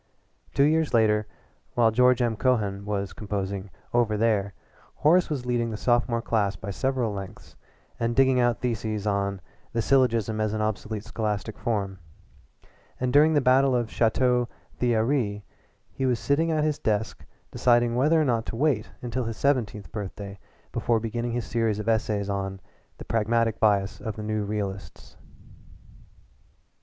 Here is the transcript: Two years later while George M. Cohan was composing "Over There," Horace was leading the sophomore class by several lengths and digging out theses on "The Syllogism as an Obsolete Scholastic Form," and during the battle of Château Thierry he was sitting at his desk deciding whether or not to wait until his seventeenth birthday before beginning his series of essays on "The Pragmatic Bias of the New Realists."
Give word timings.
Two 0.55 0.63
years 0.63 0.95
later 0.95 1.27
while 1.75 1.91
George 1.91 2.23
M. 2.23 2.35
Cohan 2.35 2.85
was 2.85 3.13
composing 3.13 3.69
"Over 3.93 4.17
There," 4.17 4.55
Horace 4.95 5.29
was 5.29 5.45
leading 5.45 5.69
the 5.69 5.77
sophomore 5.77 6.23
class 6.23 6.55
by 6.55 6.71
several 6.71 7.13
lengths 7.13 7.55
and 7.99 8.15
digging 8.15 8.39
out 8.39 8.61
theses 8.61 9.05
on 9.05 9.41
"The 9.73 9.81
Syllogism 9.83 10.41
as 10.41 10.53
an 10.53 10.61
Obsolete 10.61 11.03
Scholastic 11.05 11.55
Form," 11.55 11.99
and 12.99 13.13
during 13.13 13.35
the 13.35 13.41
battle 13.41 13.75
of 13.75 13.89
Château 13.91 14.47
Thierry 14.79 15.43
he 15.91 16.07
was 16.07 16.17
sitting 16.17 16.49
at 16.49 16.63
his 16.63 16.79
desk 16.79 17.23
deciding 17.51 17.93
whether 17.95 18.19
or 18.19 18.25
not 18.25 18.47
to 18.47 18.55
wait 18.55 18.89
until 19.03 19.25
his 19.25 19.37
seventeenth 19.37 19.91
birthday 19.91 20.39
before 20.71 20.99
beginning 20.99 21.33
his 21.33 21.45
series 21.45 21.77
of 21.77 21.87
essays 21.87 22.27
on 22.27 22.59
"The 22.97 23.05
Pragmatic 23.05 23.59
Bias 23.59 23.99
of 24.01 24.15
the 24.15 24.23
New 24.23 24.45
Realists." 24.45 25.15